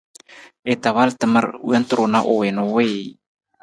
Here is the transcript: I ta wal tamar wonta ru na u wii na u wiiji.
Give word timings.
I 0.71 0.73
ta 0.81 0.89
wal 0.95 1.11
tamar 1.19 1.45
wonta 1.67 1.93
ru 1.97 2.05
na 2.13 2.19
u 2.31 2.35
wii 2.39 2.53
na 2.55 2.61
u 2.67 2.69
wiiji. 2.75 3.11